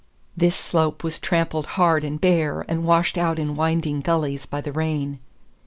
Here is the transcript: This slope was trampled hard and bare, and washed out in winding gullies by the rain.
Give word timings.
This 0.35 0.55
slope 0.55 1.03
was 1.03 1.19
trampled 1.19 1.67
hard 1.77 2.03
and 2.03 2.19
bare, 2.19 2.65
and 2.67 2.83
washed 2.83 3.19
out 3.19 3.37
in 3.37 3.53
winding 3.53 4.01
gullies 4.01 4.47
by 4.47 4.59
the 4.59 4.71
rain. 4.71 5.19